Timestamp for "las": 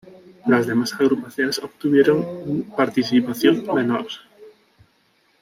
0.47-0.65